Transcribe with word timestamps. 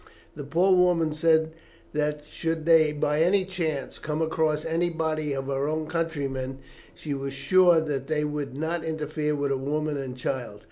The 0.35 0.43
poor 0.43 0.75
woman 0.75 1.13
said 1.13 1.51
that 1.93 2.23
should 2.27 2.65
they 2.65 2.91
by 2.91 3.21
any 3.21 3.45
chance 3.45 3.99
come 3.99 4.19
across 4.19 4.65
any 4.65 4.89
body 4.89 5.31
of 5.33 5.45
her 5.45 5.85
countrymen, 5.85 6.57
she 6.95 7.13
was 7.13 7.33
sure 7.33 7.79
that 7.79 8.07
they 8.07 8.23
would 8.25 8.55
not 8.57 8.83
interfere 8.83 9.35
with 9.35 9.51
a 9.51 9.57
woman 9.57 9.97
and 9.97 10.17
child. 10.17 10.59